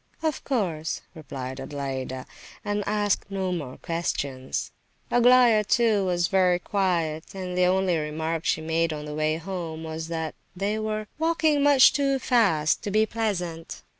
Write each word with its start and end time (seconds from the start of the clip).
"Oh, 0.23 0.29
of 0.29 0.43
course," 0.43 1.01
replied 1.13 1.59
Adelaida, 1.59 2.25
and 2.65 2.83
asked 2.87 3.29
no 3.29 3.51
more 3.51 3.77
questions. 3.77 4.71
Aglaya, 5.11 5.63
too, 5.63 6.03
was 6.05 6.27
very 6.27 6.57
quiet; 6.57 7.35
and 7.35 7.55
the 7.55 7.65
only 7.65 7.97
remark 7.99 8.43
she 8.43 8.61
made 8.61 8.91
on 8.93 9.05
the 9.05 9.13
way 9.13 9.37
home 9.37 9.83
was 9.83 10.07
that 10.07 10.33
they 10.55 10.79
were 10.79 11.05
"walking 11.19 11.61
much 11.61 11.93
too 11.93 12.17
fast 12.17 12.81
to 12.81 12.89
be 12.89 13.05
pleasant." 13.05 13.83